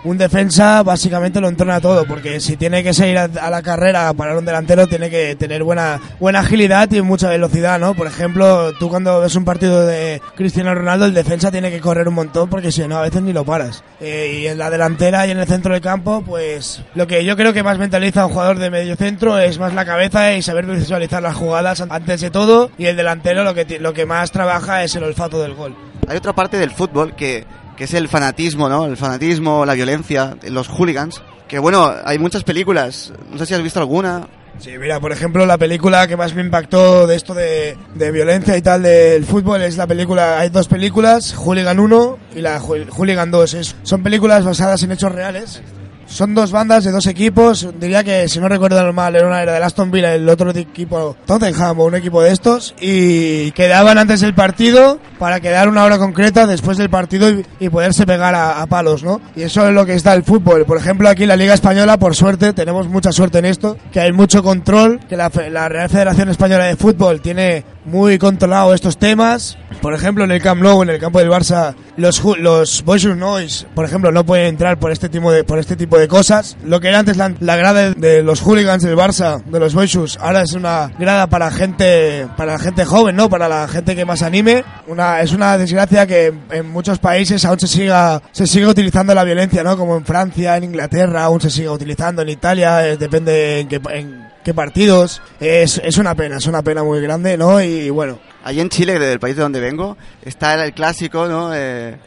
[0.05, 4.37] Un defensa básicamente lo entrena todo, porque si tiene que seguir a, la carrera para
[4.37, 7.95] un delantero tiene que tener buena, buena agilidad y mucha velocidad, ¿no?
[7.95, 12.07] Por ejemplo, tú cuando ves un partido de Cristiano Ronaldo, el defensa tiene que correr
[12.07, 13.83] un montón porque si no a veces ni lo paras.
[13.99, 17.35] Eh, y en la delantera y en el centro del campo, pues lo que yo
[17.35, 20.43] creo que más mentaliza a un jugador de medio centro es más la cabeza y
[20.43, 24.29] saber visualizar las jugadas antes de todo, y el delantero lo que, lo que más
[24.29, 25.75] trabaja es el olfato del gol.
[26.07, 28.85] Hay otra parte del fútbol que, que es el fanatismo, ¿no?
[28.85, 31.21] El fanatismo, la violencia, los hooligans.
[31.47, 33.13] Que bueno, hay muchas películas.
[33.31, 34.27] No sé si has visto alguna.
[34.57, 38.55] Sí, mira, por ejemplo, la película que más me impactó de esto de, de violencia
[38.55, 42.87] y tal del fútbol es la película, hay dos películas, Hooligan 1 y la Hool-
[42.89, 43.53] Hooligan 2.
[43.53, 45.61] Es- son películas basadas en hechos reales.
[46.07, 47.67] Son dos bandas de dos equipos.
[47.79, 51.15] Diría que, si no recuerdo mal, era una era del Aston Villa el otro equipo
[51.25, 52.75] Tottenham o un equipo de estos.
[52.79, 57.69] Y quedaban antes del partido para quedar una hora concreta después del partido y, y
[57.69, 59.21] poderse pegar a, palos, ¿no?
[59.35, 60.65] Y eso es lo que está el fútbol.
[60.65, 63.99] Por ejemplo, aquí en la Liga Española, por suerte, tenemos mucha suerte en esto, que
[63.99, 68.97] hay mucho control, que la, la Real Federación Española de Fútbol tiene muy controlado estos
[68.97, 69.57] temas.
[69.81, 73.67] Por ejemplo, en el Camp Nou, en el campo del Barça, los los Boisus Noise,
[73.75, 76.57] por ejemplo, no pueden entrar por este tipo de por este tipo de cosas.
[76.63, 80.17] Lo que era antes la, la grada de los hooligans del Barça, de los Boisus,
[80.17, 83.29] ahora es una grada para gente para gente joven, ¿no?
[83.29, 84.63] Para la gente que más anime.
[84.87, 89.23] Una es una desgracia que en, muchos países aún se siga se sigue utilizando la
[89.23, 89.77] violencia, ¿no?
[89.77, 93.81] Como en Francia, en Inglaterra, aún se sigue utilizando en Italia, eh, depende en qué
[93.91, 95.21] en qué partidos.
[95.41, 97.61] Es, es una pena, es una pena muy grande, ¿no?
[97.61, 101.49] Y bueno, Allí en Chile, del país de donde vengo, está el, clásico, ¿no?
[101.55, 101.97] Eh,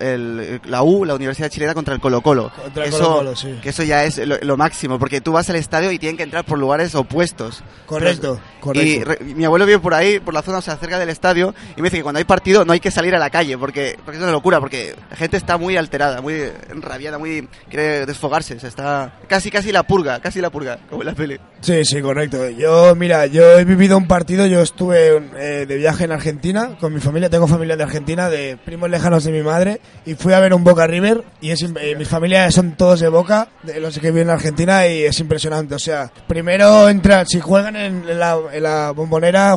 [0.00, 2.50] el- la U, la Universidad Chilena contra el Colo Colo.
[2.62, 3.58] Contra el eso, Colo-Colo, sí.
[3.62, 6.22] Que eso ya es lo, lo máximo, porque tú vas al estadio y tienen que
[6.22, 7.62] entrar por lugares opuestos.
[7.86, 9.04] correcto, Y correcto.
[9.04, 11.82] re- mi abuelo vive por ahí, por la zona, o sea, cerca del estadio, y
[11.82, 14.16] me dice que cuando hay partido no hay que salir a la calle, porque, porque
[14.18, 16.34] es una locura, porque la gente está muy alterada, muy
[16.70, 21.02] enrabiada, muy quiere desfogarse, o sea, está casi casi la purga, casi la purga, como
[21.02, 21.38] en la peli.
[21.60, 22.48] Sí, sí, correcto.
[22.50, 26.92] Yo, mira, yo he vivido un partido, yo estuve eh, de viaje en Argentina con
[26.92, 29.65] mi familia, tengo familia de Argentina, de primos lejanos de mi madre,
[30.04, 33.08] y fui a ver un Boca River, y es, eh, mi familia son todos de
[33.08, 35.74] Boca, de los que viven en Argentina, y es impresionante.
[35.74, 39.56] O sea, primero entran, si juegan en la, en la bombonera,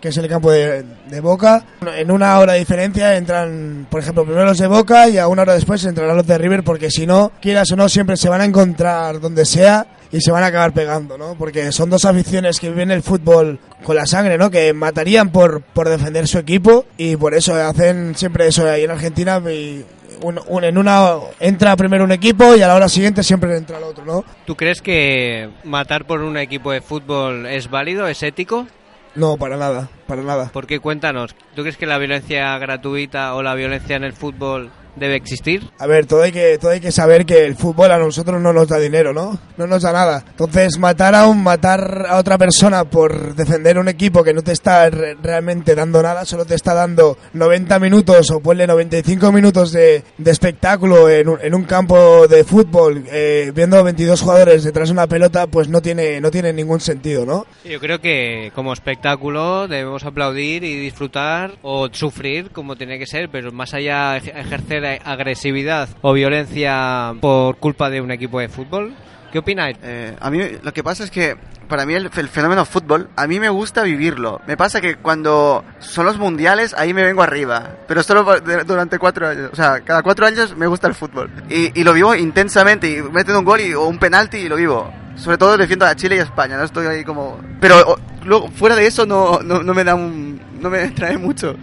[0.00, 1.64] que es el campo de, de Boca,
[1.96, 5.42] en una hora de diferencia entran, por ejemplo, primero los de Boca, y a una
[5.42, 8.40] hora después entrarán los de River, porque si no, quieras o no, siempre se van
[8.40, 11.34] a encontrar donde sea, y se van a acabar pegando, ¿no?
[11.38, 14.50] Porque son dos aficiones que viven el fútbol con la sangre, ¿no?
[14.50, 18.90] Que matarían por, por defender su equipo y por eso hacen siempre eso ahí en
[18.90, 19.40] Argentina.
[19.50, 19.84] y
[20.22, 23.76] un- un- en una entra primero un equipo y a la hora siguiente siempre entra
[23.76, 24.24] el otro, ¿no?
[24.46, 28.66] ¿Tú crees que matar por un equipo de fútbol es válido, es ético?
[29.14, 30.50] No, para nada, para nada.
[30.54, 35.16] Porque cuéntanos, ¿tú crees que la violencia gratuita o la violencia en el fútbol debe
[35.16, 35.70] existir?
[35.78, 38.52] A ver, todo hay que todo hay que saber que el fútbol a nosotros no
[38.52, 39.38] nos da dinero, ¿no?
[39.56, 40.24] No nos da nada.
[40.30, 44.52] Entonces, matar a un matar a otra persona por defender un equipo que no te
[44.52, 49.72] está re- realmente dando nada, solo te está dando 90 minutos o ponle 95 minutos
[49.72, 54.88] de, de espectáculo en un, en un campo de fútbol, eh, viendo 22 jugadores detrás
[54.88, 57.46] de una pelota, pues no tiene no tiene ningún sentido, ¿no?
[57.64, 63.28] Yo creo que como espectáculo debemos aplaudir y disfrutar o sufrir como tiene que ser,
[63.30, 68.94] pero más allá de agresividad o violencia por culpa de un equipo de fútbol.
[69.32, 69.76] ¿Qué opináis?
[69.82, 71.36] Eh, a mí lo que pasa es que
[71.68, 74.40] para mí el, el fenómeno fútbol, a mí me gusta vivirlo.
[74.46, 77.70] Me pasa que cuando son los mundiales, ahí me vengo arriba.
[77.88, 78.24] Pero solo
[78.64, 79.50] durante cuatro años.
[79.52, 81.28] O sea, cada cuatro años me gusta el fútbol.
[81.50, 82.88] Y, y lo vivo intensamente.
[82.90, 84.90] Y meten un gol y, o un penalti y lo vivo.
[85.16, 86.56] Sobre todo defiendo a Chile y a España.
[86.56, 87.40] No estoy ahí como...
[87.60, 90.40] Pero o- luego, fuera de eso no, no, no me da un...
[90.60, 91.56] No me trae mucho.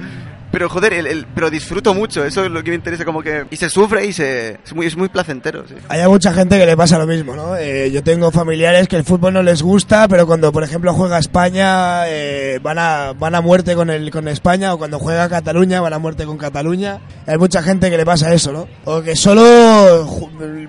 [0.53, 3.45] Pero joder, el, el- pero disfruto mucho, eso es lo que me interesa, como que...
[3.49, 4.59] Y se sufre y se...
[4.63, 5.73] Es muy, es muy placentero, sí.
[5.89, 7.57] Hay mucha gente que le pasa lo mismo, ¿no?
[7.57, 11.17] Eh, yo tengo familiares que el fútbol no les gusta, pero cuando, por ejemplo, juega
[11.17, 15.81] España, eh, van, a, van a muerte con, el, con España, o cuando juega Cataluña,
[15.81, 16.99] van a muerte con Cataluña.
[17.25, 18.67] Hay mucha gente que le pasa eso, ¿no?
[18.85, 20.07] O que solo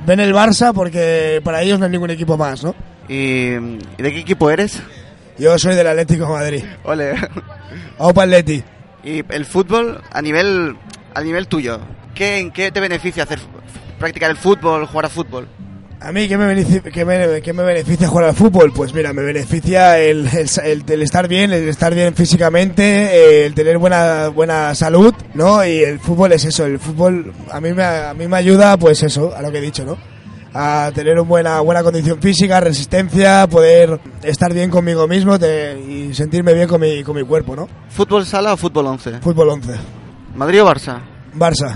[0.07, 2.75] ven el Barça porque para ellos no hay ningún equipo más, ¿no?
[3.07, 4.81] ¿Y, ¿y de qué equipo eres?
[5.37, 6.65] Yo soy del Atlético de Madrid.
[6.85, 7.15] Ole.
[7.99, 8.65] Opa Atleti.
[9.05, 10.77] Y el fútbol a nivel
[11.15, 11.79] a nivel tuyo,
[12.15, 13.39] ¿qué, ¿en qué te beneficia hacer
[13.99, 15.47] practicar el fútbol, jugar a fútbol?
[16.01, 18.73] A mí, ¿qué me, beneficia, qué me, qué me beneficia jugar al fútbol?
[18.75, 20.29] Pues mira, me beneficia el,
[20.63, 25.65] el, el- estar bien, el estar bien físicamente, eh, el tener buena buena salud, ¿no?
[25.65, 29.03] Y el fútbol es eso, el fútbol a mí me, a mí me ayuda, pues
[29.03, 29.97] eso, a lo que he dicho, ¿no?
[30.57, 36.15] A tener una buena, buena condición física, resistencia, poder estar bien conmigo mismo te- y
[36.15, 37.69] sentirme bien con mi, con mi cuerpo, ¿no?
[37.89, 39.19] ¿Fútbol sala o fútbol 11?
[39.21, 39.73] Fútbol 11.
[40.37, 40.99] ¿Madrid o Barça?
[41.37, 41.75] Barça.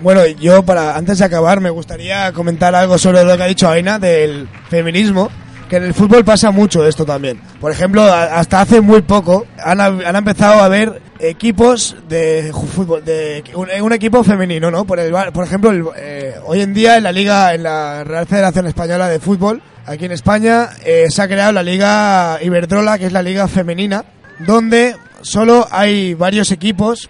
[0.00, 3.68] Bueno, yo para antes de acabar me gustaría comentar algo sobre lo que ha dicho
[3.68, 5.30] Aina del feminismo,
[5.68, 7.40] que en el fútbol pasa mucho esto también.
[7.60, 13.04] Por ejemplo, a- hasta hace muy poco han, han empezado a haber equipos de fútbol,
[13.04, 14.84] de un, equipo femenino, ¿no?
[14.84, 18.26] Por, el, por ejemplo, el- eh, hoy en día en la liga, en la Real
[18.26, 23.06] Federación Española de Fútbol, aquí en España, eh, se ha creado la liga Iberdrola, que
[23.06, 24.04] es la liga femenina,
[24.40, 27.08] donde solo hay varios equipos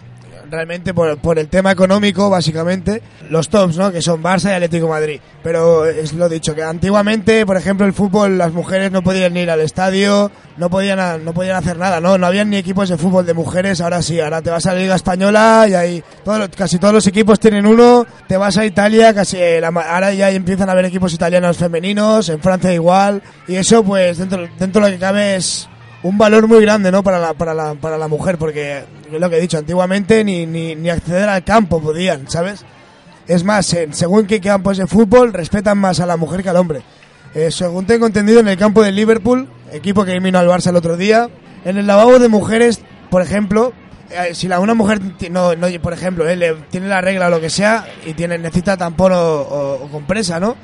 [0.51, 3.93] realmente por, por el tema económico, básicamente, los tops, ¿no?
[3.93, 5.21] Que son Barça y Atlético Madrid.
[5.43, 9.51] Pero es lo dicho, que antiguamente, por ejemplo, el fútbol, las mujeres no podían ir
[9.51, 12.19] al estadio, no podían, no podían hacer nada, ¿no?
[12.19, 14.81] No habían ni equipos de fútbol de mujeres, ahora sí, ahora te vas a la
[14.81, 18.67] Liga Española y ahí todos los- casi todos los equipos tienen uno, te vas a
[18.67, 23.23] Italia, casi eh, la ahora ya empiezan a haber equipos italianos femeninos, en Francia igual,
[23.49, 25.70] y eso pues dentro, dentro de lo que cabe es
[26.03, 27.03] un valor muy grande ¿no?
[27.03, 30.47] para, la, para, la, para la mujer, porque es lo que he dicho, antiguamente ni,
[30.47, 32.65] ni, ni acceder al campo podían, ¿sabes?
[33.27, 36.83] Es más, según qué campos de fútbol respetan más a la mujer que al hombre.
[37.35, 40.77] Eh, según tengo entendido, en el campo de Liverpool, equipo que vino al Barça el
[40.77, 41.29] otro día,
[41.65, 42.81] en el lavabo de mujeres
[43.11, 43.73] por ejemplo,
[44.11, 47.41] eh, si la, una mujer no, no, por ejemplo, eh, tiene la regla o lo
[47.41, 50.57] que sea y tiene necesita tampón o compresa, ¿no?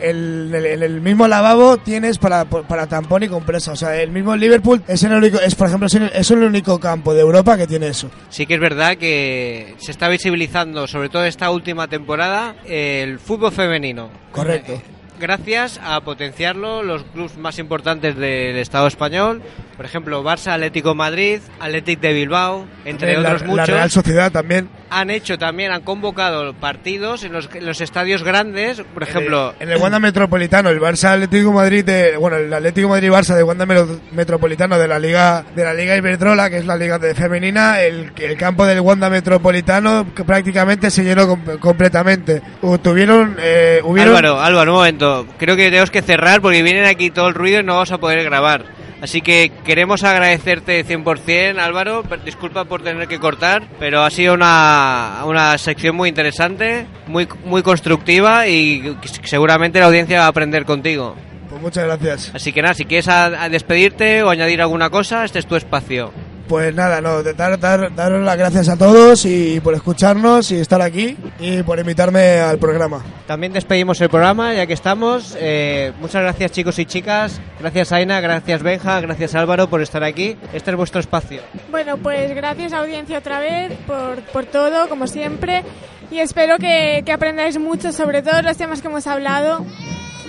[0.00, 3.72] El, el- mismo lavabo tienes para, para tampón y compresa.
[3.72, 6.42] O sea, el mismo Liverpool es el único, es por ejemplo, es el, es el
[6.42, 8.10] único campo de Europa que tiene eso.
[8.28, 13.52] Sí que es verdad que se está visibilizando, sobre todo esta última temporada, el fútbol
[13.52, 14.10] femenino.
[14.32, 14.80] Correcto.
[15.18, 19.42] Gracias a potenciarlo los clubes más importantes del Estado español,
[19.76, 23.68] por ejemplo, Barça, Atlético Madrid, Athletic de Bilbao, entre la, otros la muchos.
[23.68, 24.70] Real Sociedad también.
[24.90, 29.70] Han hecho también, han convocado partidos en los, en los estadios grandes, por ejemplo, En
[29.70, 33.66] el Wanda Metropolitano, el Barça Atlético Madrid de, bueno, el Atlético Madrid Barça de Wanda
[34.12, 38.12] Metropolitano de la Liga de la Liga Iberdrola, que es la liga de femenina, el,
[38.16, 42.42] el campo del Wanda Metropolitano que prácticamente se llenó com- completamente.
[42.82, 45.26] Tuvieron eh, hubieron Álvaro, Álvaro, un momento.
[45.38, 47.98] Creo que tenemos que cerrar porque vienen aquí todo el ruido y no vamos a
[47.98, 48.64] poder grabar.
[49.02, 52.02] Así que queremos agradecerte 100%, Álvaro.
[52.24, 57.62] Disculpa por tener que cortar, pero ha sido una, una sección muy interesante, muy, muy
[57.62, 61.16] constructiva y seguramente la audiencia va a aprender contigo.
[61.48, 62.30] pues muchas gracias.
[62.34, 65.56] Así que nada, si quieres a- a despedirte o añadir alguna cosa, este es tu
[65.56, 66.12] espacio.
[66.50, 70.56] Pues nada, no, de dar, dar, daros las gracias a todos y por escucharnos y
[70.56, 73.04] estar aquí y por invitarme al programa.
[73.28, 75.36] También despedimos el programa, ya que estamos.
[75.38, 77.40] Eh, muchas gracias chicos y chicas.
[77.60, 80.36] Gracias Aina, gracias Benja, gracias Álvaro por estar aquí.
[80.52, 81.40] Este es vuestro espacio.
[81.70, 85.62] Bueno, pues gracias audiencia otra vez por, por todo, como siempre.
[86.10, 89.64] Y espero que, que aprendáis mucho sobre todos los temas que hemos hablado.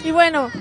[0.06, 0.52] Y bueno,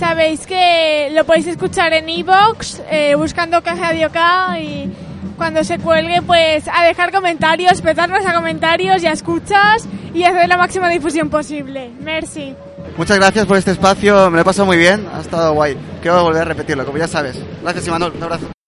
[0.00, 4.90] sabéis que lo podéis escuchar en iVoox, eh, buscando que Radio K y
[5.36, 10.48] cuando se cuelgue, pues a dejar comentarios, petarnos a comentarios y a escuchas y hacer
[10.48, 11.90] la máxima difusión posible.
[12.00, 12.54] Merci.
[12.96, 15.76] Muchas gracias por este espacio, me lo he pasado muy bien, ha estado guay.
[16.00, 17.38] Quiero volver a repetirlo, como ya sabes.
[17.62, 18.59] Gracias, Imanol, un abrazo.